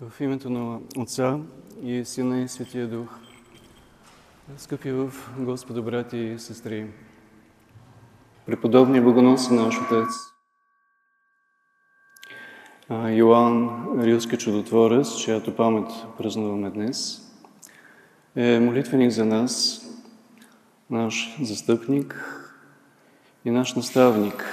В 0.00 0.20
името 0.20 0.50
на 0.50 0.80
Отца 0.96 1.38
и 1.82 2.04
Сина 2.04 2.40
и 2.40 2.48
Святия 2.48 2.88
Дух, 2.88 3.18
скъпи 4.56 4.92
в 4.92 5.12
Господа, 5.38 5.82
брати 5.82 6.16
и 6.16 6.38
сестри, 6.38 6.86
преподобни 8.46 9.00
богоноси 9.00 9.54
наш 9.54 9.80
Отец, 9.80 10.10
Йоанн 12.90 13.86
Рилски 14.00 14.36
чудотворец, 14.38 15.16
чиято 15.16 15.56
памет 15.56 15.90
празнуваме 16.18 16.70
днес, 16.70 17.22
е 18.36 18.60
молитвеник 18.60 19.10
за 19.10 19.24
нас, 19.24 19.82
наш 20.90 21.36
застъпник 21.42 22.40
и 23.44 23.50
наш 23.50 23.74
наставник 23.74 24.44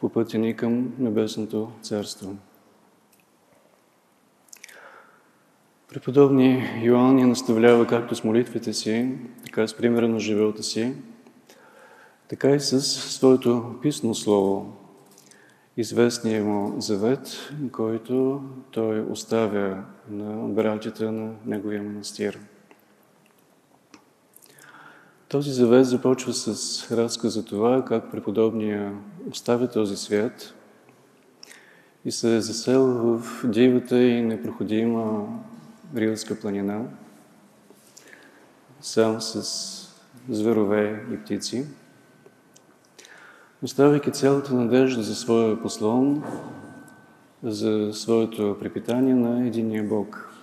по 0.00 0.08
пътя 0.08 0.38
ни 0.38 0.56
към 0.56 0.92
Небесното 0.98 1.72
Царство. 1.82 2.36
Преподобни 5.90 6.80
Йоанн 6.82 7.14
ни 7.16 7.24
наставлява 7.24 7.86
както 7.86 8.14
с 8.14 8.24
молитвите 8.24 8.72
си, 8.72 9.18
така 9.44 9.62
и 9.62 9.68
с 9.68 9.76
примера 9.76 10.08
на 10.08 10.20
живота 10.20 10.62
си, 10.62 10.94
така 12.28 12.50
и 12.50 12.60
с 12.60 12.80
своето 12.82 13.74
писно 13.82 14.14
слово, 14.14 14.76
известния 15.76 16.44
му 16.44 16.80
завет, 16.80 17.52
който 17.72 18.42
той 18.70 19.00
оставя 19.00 19.84
на 20.10 20.48
братята 20.48 21.12
на 21.12 21.32
неговия 21.46 21.82
манастир. 21.82 22.38
Този 25.28 25.50
завет 25.50 25.86
започва 25.86 26.32
с 26.32 26.90
разказ 26.92 27.32
за 27.32 27.44
това, 27.44 27.84
как 27.84 28.10
преподобния 28.10 28.92
оставя 29.30 29.68
този 29.68 29.96
свят 29.96 30.54
и 32.04 32.10
се 32.10 32.40
заселва 32.40 33.18
в 33.18 33.46
дивата 33.46 34.02
и 34.02 34.22
непроходима 34.22 35.28
Рилска 35.96 36.40
планина, 36.40 36.84
сам 38.80 39.20
с 39.20 39.96
зверове 40.28 41.04
и 41.12 41.16
птици, 41.16 41.66
оставяйки 43.62 44.10
цялата 44.10 44.54
надежда 44.54 45.02
за 45.02 45.14
своя 45.14 45.62
послон, 45.62 46.24
за 47.42 47.92
своето 47.92 48.56
препитание 48.60 49.14
на 49.14 49.46
единия 49.46 49.84
Бог. 49.84 50.34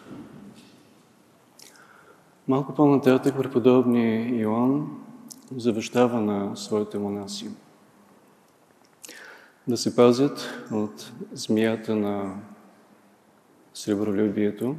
Малко 2.47 2.75
по-нататък 2.75 3.37
преподобни 3.37 4.39
Иоанн 4.39 5.03
завещава 5.55 6.21
на 6.21 6.55
своите 6.55 6.97
монаси. 6.97 7.49
Да 9.67 9.77
се 9.77 9.95
пазят 9.95 10.63
от 10.71 11.11
змията 11.31 11.95
на 11.95 12.35
сребролюбието, 13.73 14.75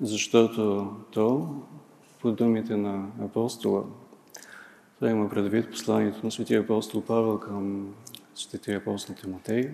защото 0.00 0.90
то, 1.10 1.48
по 2.20 2.32
думите 2.32 2.76
на 2.76 3.06
апостола, 3.22 3.84
това 4.98 5.10
има 5.10 5.28
предвид 5.28 5.70
посланието 5.70 6.20
на 6.24 6.30
светия 6.30 6.60
апостол 6.60 7.02
Павел 7.02 7.38
към 7.38 7.94
светия 8.34 8.78
апостол 8.78 9.14
Тимотей, 9.14 9.70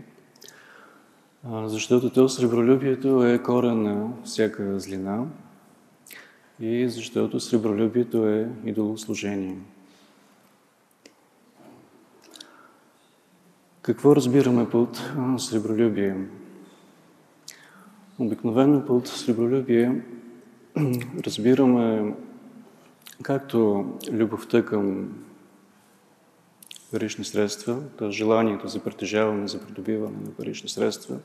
защото 1.45 2.11
то 2.11 2.29
сребролюбието 2.29 3.25
е 3.27 3.43
корен 3.43 3.83
на 3.83 4.09
всяка 4.25 4.81
злина 4.81 5.27
и 6.61 6.89
защото 6.89 7.41
сребролюбието 7.41 8.29
е 8.29 8.51
идолослужение. 8.65 9.59
Какво 13.83 14.17
разбираме 14.17 14.71
под 14.71 15.13
сребролюбие? 15.39 16.17
Обикновено 18.19 18.85
под 18.85 19.07
сребролюбие 19.07 20.03
разбираме 21.27 22.15
както 23.23 23.87
любовта 24.13 24.65
към 24.65 25.09
парични 26.91 27.25
средства, 27.25 27.83
т.е. 27.99 28.11
желанието 28.11 28.69
за 28.69 28.81
притежаване, 28.81 29.49
за 29.49 29.61
придобиване 29.61 30.17
на 30.25 30.31
парични 30.31 30.69
средства, 30.69 31.17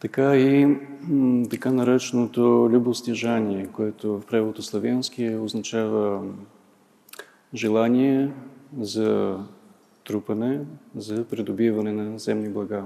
така 0.00 0.36
и 0.36 0.76
така 1.50 1.72
нареченото 1.72 2.68
любостяжание, 2.72 3.66
което 3.66 4.20
в 4.20 4.26
превода 4.26 4.62
славянски 4.62 5.34
означава 5.34 6.22
желание 7.54 8.32
за 8.80 9.38
трупане, 10.04 10.60
за 10.96 11.24
придобиване 11.24 11.92
на 11.92 12.18
земни 12.18 12.48
блага. 12.48 12.84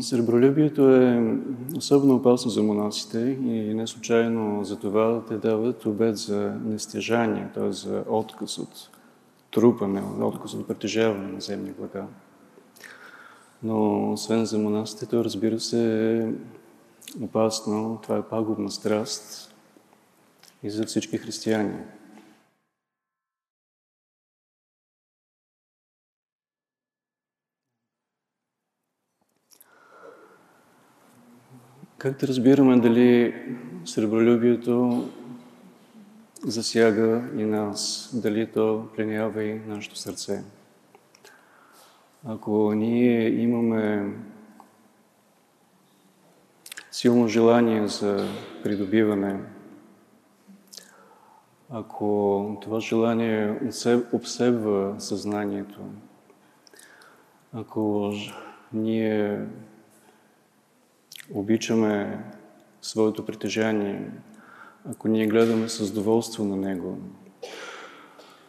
Сребролюбието 0.00 0.90
е 0.90 1.36
особено 1.76 2.14
опасно 2.14 2.50
за 2.50 2.62
монасите 2.62 3.18
и 3.18 3.74
не 3.74 3.86
случайно 3.86 4.64
за 4.64 4.78
това 4.78 5.24
те 5.28 5.36
дават 5.36 5.86
обед 5.86 6.16
за 6.16 6.54
нестяжание, 6.64 7.48
т.е. 7.54 7.72
за 7.72 8.04
отказ 8.08 8.58
от 8.58 8.90
трупане, 9.50 10.02
отказ 10.20 10.54
от 10.54 10.68
притежаване 10.68 11.32
на 11.32 11.40
земни 11.40 11.72
блага. 11.78 12.04
Но 13.62 14.12
освен 14.12 14.44
за 14.44 14.58
монасите, 14.58 15.06
то 15.06 15.24
разбира 15.24 15.60
се 15.60 16.18
е 16.18 16.32
опасно, 17.22 17.98
това 18.02 18.16
е 18.16 18.28
пагубна 18.28 18.70
страст 18.70 19.54
и 20.62 20.70
за 20.70 20.86
всички 20.86 21.18
християни. 21.18 21.76
Как 31.98 32.20
да 32.20 32.26
разбираме 32.26 32.76
дали 32.76 33.34
сребролюбието 33.84 35.08
засяга 36.44 37.22
и 37.36 37.44
нас, 37.44 38.10
дали 38.14 38.46
то 38.46 38.88
пленява 38.96 39.44
и 39.44 39.60
нашето 39.66 39.96
сърце? 39.96 40.42
Ако 42.24 42.72
ние 42.74 43.28
имаме 43.28 44.14
силно 46.90 47.28
желание 47.28 47.88
за 47.88 48.26
придобиване, 48.62 49.40
ако 51.70 52.58
това 52.62 52.80
желание 52.80 53.60
обсебва 54.12 54.94
съзнанието, 54.98 55.80
ако 57.52 58.12
ние 58.72 59.46
обичаме 61.34 62.24
своето 62.82 63.26
притежание, 63.26 64.10
ако 64.90 65.08
ние 65.08 65.26
гледаме 65.26 65.68
с 65.68 65.92
доволство 65.92 66.44
на 66.44 66.56
него, 66.56 66.98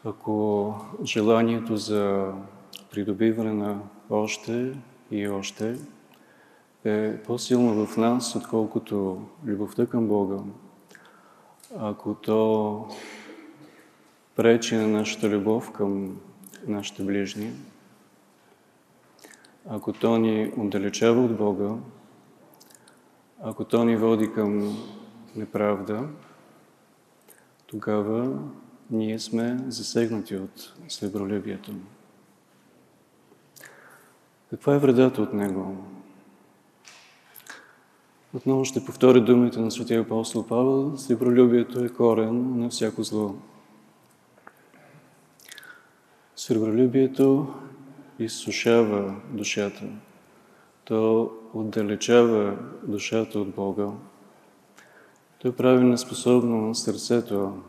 ако 0.05 0.75
желанието 1.03 1.77
за 1.77 2.33
придобиване 2.91 3.53
на 3.53 3.79
още 4.09 4.73
и 5.11 5.27
още 5.27 5.77
е 6.85 7.17
по-силно 7.17 7.85
в 7.85 7.97
нас, 7.97 8.35
отколкото 8.35 9.21
любовта 9.45 9.85
към 9.85 10.07
Бога, 10.07 10.37
ако 11.77 12.13
то 12.13 12.87
пречи 14.35 14.75
на 14.75 14.87
нашата 14.87 15.29
любов 15.29 15.71
към 15.71 16.17
нашите 16.67 17.03
ближни, 17.03 17.51
ако 19.69 19.93
то 19.93 20.17
ни 20.17 20.53
отдалечава 20.57 21.25
от 21.25 21.37
Бога, 21.37 21.75
ако 23.41 23.65
то 23.65 23.83
ни 23.83 23.97
води 23.97 24.31
към 24.33 24.77
неправда, 25.35 26.07
тогава 27.67 28.39
ние 28.91 29.19
сме 29.19 29.59
засегнати 29.67 30.35
от 30.35 30.73
сребролюбието. 30.87 31.71
Каква 34.49 34.75
е 34.75 34.79
вредата 34.79 35.21
от 35.21 35.33
него? 35.33 35.77
Отново 38.33 38.65
ще 38.65 38.85
повторя 38.85 39.21
думите 39.21 39.59
на 39.59 39.71
светия 39.71 40.01
апостол 40.01 40.47
Павел. 40.47 40.97
Сребролюбието 40.97 41.85
е 41.85 41.89
корен 41.89 42.59
на 42.59 42.69
всяко 42.69 43.03
зло. 43.03 43.35
Сребролюбието 46.35 47.53
изсушава 48.19 49.15
душата. 49.31 49.83
То 50.85 51.31
отдалечава 51.53 52.57
душата 52.83 53.39
от 53.39 53.49
Бога. 53.49 53.87
Той 55.39 55.55
прави 55.55 55.83
неспособно 55.83 56.75
сърцето 56.75 57.61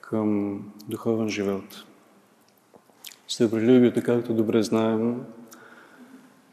към 0.00 0.60
духовен 0.88 1.28
живот. 1.28 1.84
Сребролюбието, 3.28 4.02
както 4.02 4.34
добре 4.34 4.62
знаем, 4.62 5.24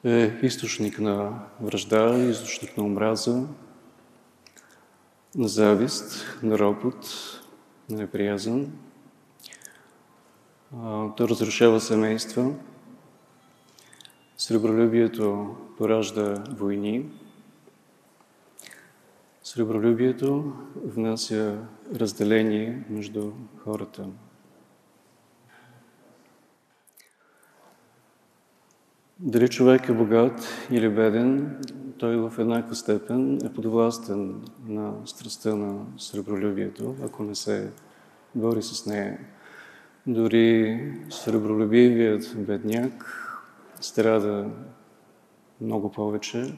е 0.03 0.39
източник 0.43 0.99
на 0.99 1.39
връжда, 1.61 2.17
източник 2.17 2.77
на 2.77 2.83
омраза, 2.83 3.43
на 5.35 5.47
завист, 5.47 6.25
на 6.43 6.59
ропот, 6.59 7.09
на 7.89 7.97
неприязан. 7.97 8.71
То 11.17 11.27
разрушава 11.29 11.81
семейства, 11.81 12.51
Сребролюбието 14.38 15.56
поражда 15.77 16.44
войни. 16.50 17.09
Сребролюбието 19.44 20.53
внася 20.85 21.57
разделение 21.95 22.83
между 22.89 23.31
хората. 23.57 24.06
Дали 29.19 29.50
човек 29.50 29.89
е 29.89 29.94
богат 29.94 30.68
или 30.71 30.89
беден, 30.89 31.62
той 31.97 32.18
в 32.18 32.33
еднаква 32.39 32.75
степен 32.75 33.39
е 33.45 33.53
подвластен 33.53 34.41
на 34.68 34.94
страстта 35.06 35.56
на 35.56 35.86
сребролюбието, 35.97 36.95
ако 37.03 37.24
не 37.24 37.36
се 37.36 37.71
бори 38.36 38.62
с 38.62 38.86
нея. 38.86 39.19
Дори 40.07 40.79
сребролюбивият 41.09 42.36
бедняк 42.38 43.19
страда 43.85 44.50
много 45.62 45.91
повече, 45.91 46.53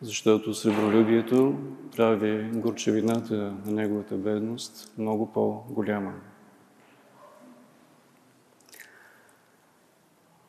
защото 0.00 0.54
сребролюбието 0.54 1.58
прави 1.96 2.50
горчевината 2.54 3.54
на 3.66 3.72
неговата 3.72 4.16
бедност 4.16 4.92
много 4.98 5.32
по-голяма. 5.32 6.12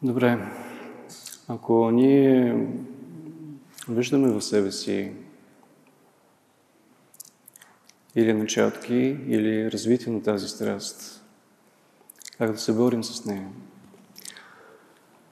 Добре, 0.01 0.51
ако 1.47 1.91
ние 1.91 2.67
виждаме 3.89 4.31
в 4.31 4.41
себе 4.41 4.71
си 4.71 5.11
или 8.15 8.33
начатки, 8.33 8.95
или 9.27 9.71
развитие 9.71 10.13
на 10.13 10.23
тази 10.23 10.47
страст, 10.47 11.23
как 12.37 12.51
да 12.51 12.57
се 12.57 12.73
борим 12.73 13.03
с 13.03 13.25
нея? 13.25 13.49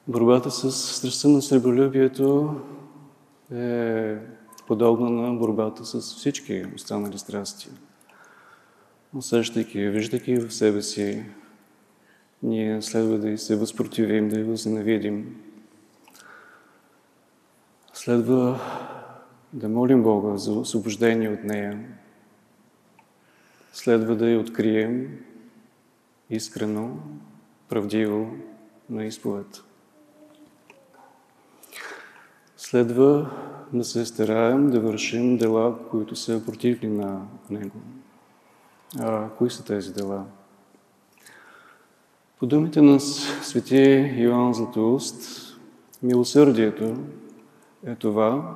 Борбата 0.08 0.52
с 0.52 0.72
страстта 0.72 1.28
на 1.28 1.42
сребролюбието 1.42 2.56
е 3.52 4.18
подобна 4.68 5.10
на 5.10 5.34
борбата 5.34 5.86
с 5.86 6.02
всички 6.02 6.66
останали 6.76 7.18
страсти. 7.18 7.70
Усещайки, 9.16 9.88
виждайки 9.88 10.38
в 10.38 10.52
себе 10.52 10.82
си, 10.82 11.26
ние 12.44 12.82
следва 12.82 13.18
да 13.18 13.30
и 13.30 13.38
се 13.38 13.56
възпротивим, 13.56 14.30
да 14.30 14.40
я 14.40 14.46
възненавидим. 14.46 15.42
Следва 17.94 18.60
да 19.54 19.70
молим 19.70 20.04
Бога 20.04 20.38
за 20.38 20.54
освобождение 20.54 21.30
от 21.30 21.44
нея. 21.44 21.86
Следва 23.74 24.16
да 24.16 24.30
я 24.30 24.40
открием 24.40 25.20
искрено, 26.30 26.98
правдиво 27.70 28.32
на 28.90 29.06
изповед. 29.06 29.64
Следва 32.58 33.32
да 33.74 33.84
се 33.84 34.06
стараем 34.06 34.70
да 34.70 34.80
вършим 34.80 35.38
дела, 35.38 35.78
които 35.90 36.16
са 36.16 36.46
противни 36.46 36.90
на 36.90 37.22
Него. 37.50 37.80
А 39.00 39.30
кои 39.30 39.50
са 39.50 39.66
тези 39.66 39.94
дела? 39.94 40.26
По 42.40 42.46
думите 42.46 42.82
на 42.82 43.00
свети 43.00 44.14
Йоанн 44.18 44.54
Златоуст, 44.54 45.24
милосърдието 46.04 46.98
е 47.86 47.96
това, 47.96 48.56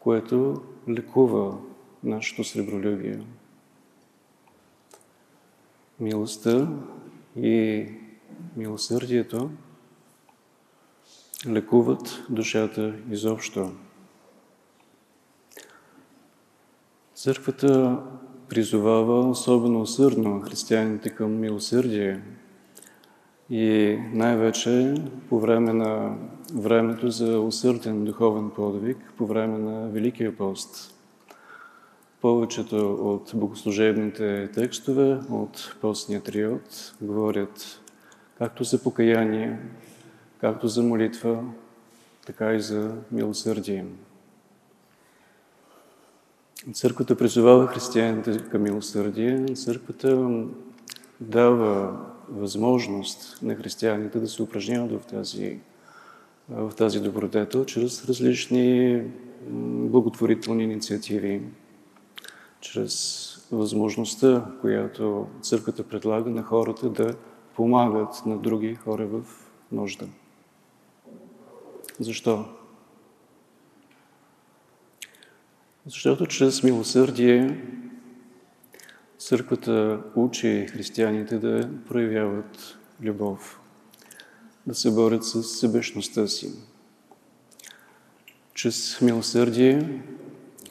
което 0.00 0.62
лекува 0.88 1.58
нашето 2.04 2.44
сребролюбие. 2.44 3.20
Милостта 6.00 6.68
и 7.36 7.86
милосърдието– 8.56 9.50
лекуват 11.48 12.22
душата 12.30 12.94
изобщо. 13.10 13.70
Църквата 17.14 17.98
призовава 18.48 19.28
особено 19.28 19.80
усърдно 19.80 20.40
християните 20.40 21.10
към 21.10 21.40
милосърдие 21.40 22.22
и 23.50 23.98
най-вече 24.12 24.94
по 25.28 25.40
време 25.40 25.72
на 25.72 26.16
времето 26.54 27.10
за 27.10 27.40
усърден 27.40 28.04
духовен 28.04 28.50
подвиг, 28.50 28.96
по 29.16 29.26
време 29.26 29.58
на 29.58 29.88
Великия 29.88 30.36
пост. 30.36 30.94
Повечето 32.20 32.94
от 32.94 33.32
богослужебните 33.34 34.50
текстове 34.54 35.18
от 35.30 35.76
постния 35.80 36.20
триот 36.20 36.94
говорят 37.00 37.80
както 38.38 38.64
за 38.64 38.82
покаяние, 38.82 39.58
както 40.42 40.68
за 40.68 40.82
молитва, 40.82 41.44
така 42.26 42.52
и 42.52 42.60
за 42.60 42.94
милосърдие. 43.12 43.84
Църквата 46.72 47.16
призовава 47.16 47.66
християните 47.66 48.38
към 48.50 48.62
милосърдие. 48.62 49.46
Църквата 49.54 50.28
дава 51.20 52.00
възможност 52.28 53.42
на 53.42 53.54
християните 53.54 54.18
да 54.18 54.28
се 54.28 54.42
упражняват 54.42 55.02
в 55.02 55.06
тази, 55.06 55.58
в 56.48 56.72
тази 56.76 57.00
добродетел 57.00 57.64
чрез 57.64 58.04
различни 58.04 59.02
благотворителни 59.90 60.64
инициативи, 60.64 61.42
чрез 62.60 63.28
възможността, 63.52 64.44
която 64.60 65.26
църквата 65.40 65.88
предлага 65.88 66.30
на 66.30 66.42
хората 66.42 66.88
да 66.90 67.14
помагат 67.56 68.26
на 68.26 68.38
други 68.38 68.74
хора 68.74 69.06
в 69.06 69.22
нужда. 69.72 70.06
Защо? 72.00 72.44
Защото 75.86 76.26
чрез 76.26 76.62
милосърдие 76.62 77.64
църквата 79.18 80.02
учи 80.14 80.66
християните 80.70 81.38
да 81.38 81.70
проявяват 81.88 82.78
любов, 83.02 83.60
да 84.66 84.74
се 84.74 84.94
борят 84.94 85.24
с 85.24 85.42
себешността 85.42 86.26
си. 86.26 86.52
Чрез 88.54 89.00
милосърдие 89.00 90.00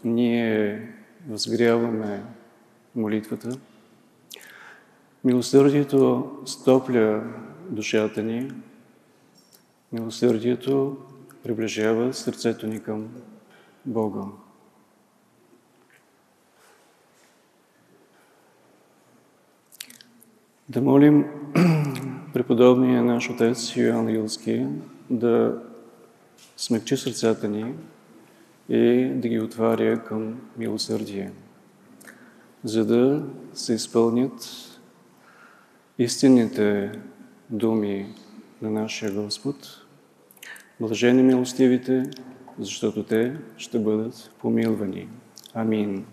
ние 0.03 0.87
възгряваме 1.27 2.23
молитвата. 2.95 3.49
Милосърдието 5.23 6.31
стопля 6.45 7.23
душата 7.69 8.23
ни. 8.23 8.51
Милосърдието 9.91 10.97
приближава 11.43 12.13
сърцето 12.13 12.67
ни 12.67 12.83
към 12.83 13.07
Бога. 13.85 14.21
Да 20.69 20.81
молим 20.81 21.25
преподобния 22.33 23.03
наш 23.03 23.29
отец 23.29 23.75
Йоан 23.75 24.09
Илски 24.09 24.67
да 25.09 25.61
смекчи 26.57 26.97
сърцата 26.97 27.47
ни 27.47 27.73
и 28.69 29.11
да 29.15 29.27
ги 29.27 29.39
отваря 29.39 30.03
към 30.03 30.41
милосърдие, 30.57 31.31
за 32.63 32.85
да 32.85 33.25
се 33.53 33.73
изпълнят 33.73 34.49
истинните 35.97 36.91
думи 37.49 38.15
на 38.61 38.71
нашия 38.71 39.11
Господ, 39.11 39.80
Блажени 40.81 41.23
милостивите, 41.23 42.03
защото 42.59 43.03
те 43.03 43.35
ще 43.57 43.79
бъдат 43.79 44.31
помилвани. 44.39 45.07
Амин. 45.53 46.05